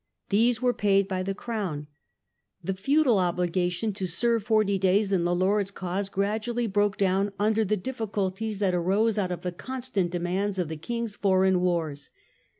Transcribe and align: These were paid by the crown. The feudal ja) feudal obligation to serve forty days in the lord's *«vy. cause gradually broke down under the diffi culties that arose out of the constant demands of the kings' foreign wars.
These 0.29 0.63
were 0.63 0.73
paid 0.73 1.07
by 1.07 1.21
the 1.21 1.35
crown. 1.35 1.85
The 2.63 2.73
feudal 2.73 3.17
ja) 3.17 3.19
feudal 3.19 3.19
obligation 3.33 3.93
to 3.93 4.07
serve 4.07 4.43
forty 4.43 4.79
days 4.79 5.11
in 5.11 5.25
the 5.25 5.35
lord's 5.35 5.69
*«vy. 5.69 5.75
cause 5.75 6.09
gradually 6.09 6.65
broke 6.65 6.97
down 6.97 7.33
under 7.37 7.63
the 7.63 7.77
diffi 7.77 8.09
culties 8.09 8.57
that 8.57 8.73
arose 8.73 9.19
out 9.19 9.31
of 9.31 9.41
the 9.43 9.51
constant 9.51 10.09
demands 10.09 10.57
of 10.57 10.69
the 10.69 10.75
kings' 10.77 11.15
foreign 11.15 11.61
wars. 11.61 12.09